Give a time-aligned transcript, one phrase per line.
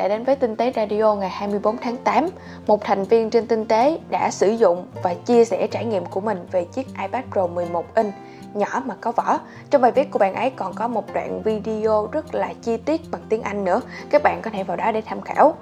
[0.00, 2.28] đã đến với Tinh tế Radio ngày 24 tháng 8.
[2.66, 6.20] Một thành viên trên Tinh tế đã sử dụng và chia sẻ trải nghiệm của
[6.20, 8.14] mình về chiếc iPad Pro 11 inch,
[8.54, 9.40] nhỏ mà có vỏ.
[9.70, 13.00] Trong bài viết của bạn ấy còn có một đoạn video rất là chi tiết
[13.10, 13.80] bằng tiếng Anh nữa.
[14.10, 15.54] Các bạn có thể vào đó để tham khảo.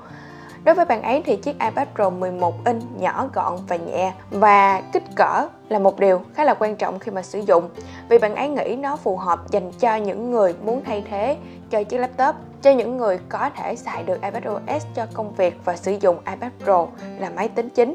[0.68, 4.82] Đối với bạn ấy thì chiếc iPad Pro 11 inch nhỏ, gọn và nhẹ và
[4.92, 7.68] kích cỡ là một điều khá là quan trọng khi mà sử dụng.
[8.08, 11.36] Vì bạn ấy nghĩ nó phù hợp dành cho những người muốn thay thế
[11.70, 15.54] cho chiếc laptop, cho những người có thể xài được iPad OS cho công việc
[15.64, 16.86] và sử dụng iPad Pro
[17.18, 17.94] là máy tính chính,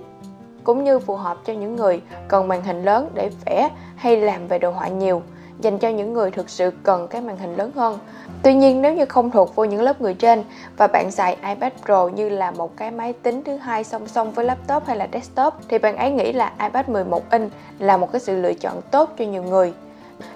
[0.64, 4.48] cũng như phù hợp cho những người cần màn hình lớn để vẽ hay làm
[4.48, 5.22] về đồ họa nhiều
[5.60, 8.00] dành cho những người thực sự cần cái màn hình lớn hơn.
[8.44, 10.44] Tuy nhiên nếu như không thuộc vô những lớp người trên
[10.78, 14.32] và bạn xài iPad Pro như là một cái máy tính thứ hai song song
[14.32, 18.12] với laptop hay là desktop thì bạn ấy nghĩ là iPad 11 inch là một
[18.12, 19.74] cái sự lựa chọn tốt cho nhiều người.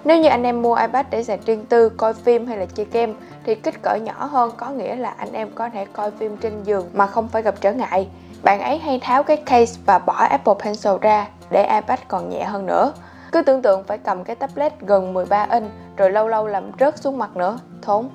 [0.03, 2.85] Nếu như anh em mua iPad để dành riêng tư, coi phim hay là chơi
[2.91, 6.37] game thì kích cỡ nhỏ hơn có nghĩa là anh em có thể coi phim
[6.37, 8.07] trên giường mà không phải gặp trở ngại.
[8.43, 12.43] Bạn ấy hay tháo cái case và bỏ Apple Pencil ra để iPad còn nhẹ
[12.43, 12.93] hơn nữa.
[13.31, 16.97] Cứ tưởng tượng phải cầm cái tablet gần 13 inch rồi lâu lâu làm rớt
[16.97, 18.09] xuống mặt nữa, thốn.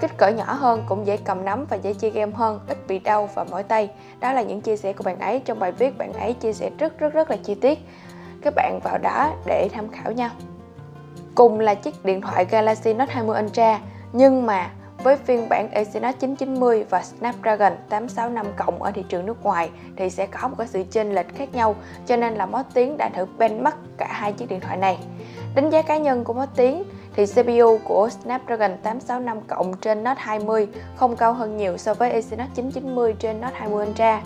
[0.00, 2.98] Kích cỡ nhỏ hơn cũng dễ cầm nắm và dễ chơi game hơn, ít bị
[2.98, 3.90] đau và mỏi tay.
[4.20, 6.70] Đó là những chia sẻ của bạn ấy trong bài viết bạn ấy chia sẻ
[6.78, 7.78] rất rất rất là chi tiết.
[8.42, 10.30] Các bạn vào đó để tham khảo nha.
[11.34, 13.80] Cùng là chiếc điện thoại Galaxy Note 20 Ultra
[14.12, 14.70] nhưng mà
[15.02, 20.10] với phiên bản Exynos 990 và Snapdragon 865 cộng ở thị trường nước ngoài thì
[20.10, 21.74] sẽ có một cái sự chênh lệch khác nhau,
[22.06, 24.98] cho nên là Mót Tiến đã thử benchmark cả hai chiếc điện thoại này.
[25.54, 26.84] Đánh giá cá nhân của Mót Tiến
[27.16, 32.10] thì CPU của Snapdragon 865 cộng trên Note 20 không cao hơn nhiều so với
[32.10, 34.22] Exynos 990 trên Note 20 Ultra.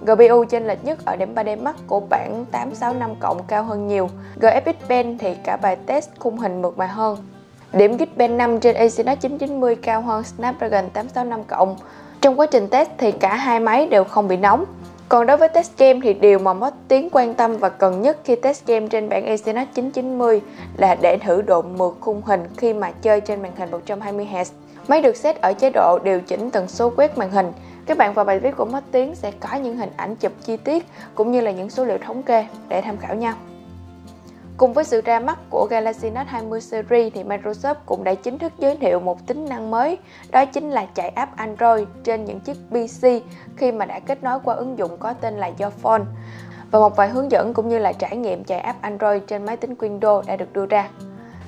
[0.00, 4.08] GPU trên lệch nhất ở điểm 3D Max của bản 865 cộng cao hơn nhiều.
[4.40, 7.18] GFX Pen thì cả bài test khung hình mượt mà hơn.
[7.72, 11.76] Điểm Geekbench 5 trên Exynos 990 cao hơn Snapdragon 865 cộng.
[12.20, 14.64] Trong quá trình test thì cả hai máy đều không bị nóng.
[15.08, 18.18] Còn đối với test game thì điều mà Mod Tiến quan tâm và cần nhất
[18.24, 20.40] khi test game trên bản Exynos 990
[20.76, 24.44] là để thử độ mượt khung hình khi mà chơi trên màn hình 120Hz.
[24.88, 27.52] Máy được set ở chế độ điều chỉnh tần số quét màn hình.
[27.86, 30.56] Các bạn vào bài viết của Mod Tiến sẽ có những hình ảnh chụp chi
[30.56, 33.34] tiết cũng như là những số liệu thống kê để tham khảo nhau.
[34.58, 38.38] Cùng với sự ra mắt của Galaxy Note 20 series thì Microsoft cũng đã chính
[38.38, 39.98] thức giới thiệu một tính năng mới,
[40.30, 43.06] đó chính là chạy app Android trên những chiếc PC
[43.56, 46.02] khi mà đã kết nối qua ứng dụng có tên là Your Phone.
[46.70, 49.56] Và một vài hướng dẫn cũng như là trải nghiệm chạy app Android trên máy
[49.56, 50.88] tính Windows đã được đưa ra.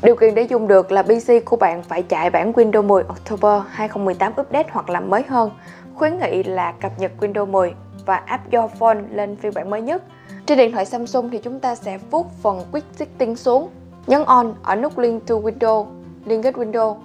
[0.02, 3.62] Điều kiện để dùng được là PC của bạn phải chạy bản Windows 10 October
[3.70, 5.50] 2018 update hoặc là mới hơn.
[5.94, 7.74] Khuyến nghị là cập nhật Windows 10
[8.06, 10.02] và app Your Phone lên phiên bản mới nhất.
[10.46, 13.68] Trên điện thoại Samsung thì chúng ta sẽ vuốt phần Quick Setting xuống,
[14.06, 15.86] nhấn On ở nút Link to Window,
[16.24, 16.96] liên kết Window,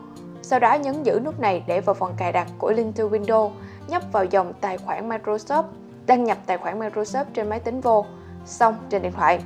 [0.42, 3.52] Sau đó nhấn giữ nút này để vào phần cài đặt của Link to Window,
[3.88, 5.64] nhấp vào dòng tài khoản Microsoft,
[6.06, 8.06] đăng nhập tài khoản Microsoft trên máy tính vô,
[8.46, 9.40] xong trên điện thoại.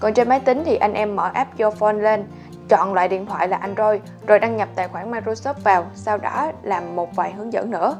[0.00, 2.24] Còn trên máy tính thì anh em mở app Your Phone lên,
[2.68, 6.52] chọn loại điện thoại là Android rồi đăng nhập tài khoản Microsoft vào, sau đó
[6.62, 7.96] làm một vài hướng dẫn nữa.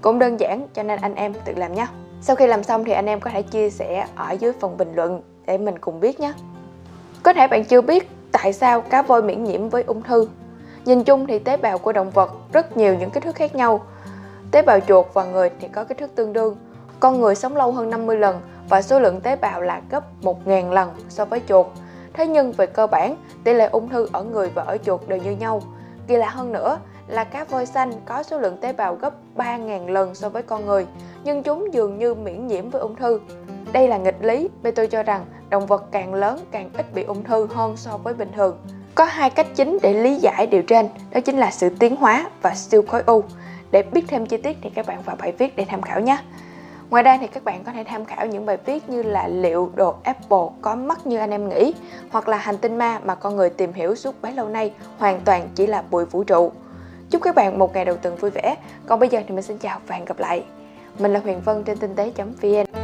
[0.00, 1.86] Cũng đơn giản cho nên anh em tự làm nhé.
[2.26, 4.94] Sau khi làm xong thì anh em có thể chia sẻ ở dưới phần bình
[4.94, 6.32] luận để mình cùng biết nhé.
[7.22, 10.28] Có thể bạn chưa biết tại sao cá voi miễn nhiễm với ung thư.
[10.84, 13.80] Nhìn chung thì tế bào của động vật rất nhiều những kích thước khác nhau.
[14.50, 16.56] Tế bào chuột và người thì có kích thước tương đương.
[17.00, 20.70] Con người sống lâu hơn 50 lần và số lượng tế bào là gấp 1.000
[20.72, 21.66] lần so với chuột.
[22.12, 25.18] Thế nhưng về cơ bản, tỷ lệ ung thư ở người và ở chuột đều
[25.18, 25.62] như nhau.
[26.06, 29.88] Kỳ lạ hơn nữa là cá voi xanh có số lượng tế bào gấp 3.000
[29.88, 30.86] lần so với con người,
[31.24, 33.20] nhưng chúng dường như miễn nhiễm với ung thư.
[33.72, 37.02] Đây là nghịch lý, vì tôi cho rằng động vật càng lớn càng ít bị
[37.02, 38.58] ung thư hơn so với bình thường.
[38.94, 42.30] Có hai cách chính để lý giải điều trên, đó chính là sự tiến hóa
[42.42, 43.22] và siêu khối u.
[43.70, 46.18] Để biết thêm chi tiết thì các bạn vào bài viết để tham khảo nhé.
[46.90, 49.72] Ngoài ra thì các bạn có thể tham khảo những bài viết như là liệu
[49.74, 51.74] đồ Apple có mắt như anh em nghĩ,
[52.10, 55.20] hoặc là hành tinh ma mà con người tìm hiểu suốt bấy lâu nay hoàn
[55.20, 56.52] toàn chỉ là bụi vũ trụ.
[57.10, 58.56] Chúc các bạn một ngày đầu tuần vui vẻ.
[58.86, 60.44] Còn bây giờ thì mình xin chào và hẹn gặp lại.
[60.98, 62.83] Mình là Huyền Vân trên tinh tế.vn